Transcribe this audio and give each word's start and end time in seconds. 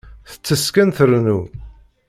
Tettess 0.31 0.67
kan, 0.75 0.89
trennu. 0.97 1.39